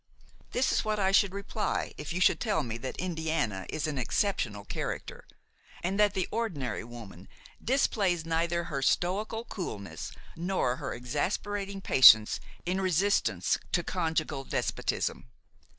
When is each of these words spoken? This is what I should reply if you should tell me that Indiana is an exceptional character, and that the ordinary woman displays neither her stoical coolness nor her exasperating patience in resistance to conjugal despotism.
This 0.51 0.71
is 0.71 0.83
what 0.83 0.97
I 0.97 1.11
should 1.11 1.31
reply 1.31 1.93
if 1.95 2.11
you 2.11 2.19
should 2.19 2.39
tell 2.39 2.63
me 2.63 2.79
that 2.79 2.97
Indiana 2.97 3.67
is 3.69 3.85
an 3.85 3.99
exceptional 3.99 4.65
character, 4.65 5.27
and 5.83 5.99
that 5.99 6.15
the 6.15 6.27
ordinary 6.31 6.83
woman 6.83 7.27
displays 7.63 8.25
neither 8.25 8.63
her 8.63 8.81
stoical 8.81 9.45
coolness 9.45 10.11
nor 10.35 10.77
her 10.77 10.95
exasperating 10.95 11.81
patience 11.81 12.39
in 12.65 12.81
resistance 12.81 13.59
to 13.73 13.83
conjugal 13.83 14.43
despotism. 14.43 15.27